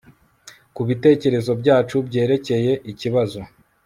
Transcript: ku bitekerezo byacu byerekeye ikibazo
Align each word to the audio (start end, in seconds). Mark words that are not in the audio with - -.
ku 0.75 0.81
bitekerezo 0.87 1.51
byacu 1.61 1.95
byerekeye 2.07 2.73
ikibazo 2.91 3.39